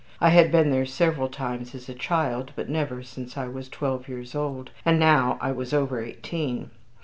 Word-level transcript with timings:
I 0.19 0.29
had 0.29 0.51
been 0.51 0.71
there 0.71 0.87
several 0.87 1.29
times 1.29 1.75
as 1.75 1.87
a 1.87 1.93
child, 1.93 2.53
but 2.55 2.67
never 2.67 3.03
since 3.03 3.37
I 3.37 3.47
was 3.47 3.69
twelve 3.69 4.07
years 4.07 4.33
old, 4.33 4.71
and 4.83 4.97
now 4.97 5.37
I 5.39 5.51
was 5.51 5.75
over 5.75 6.03
eighteen. 6.03 6.71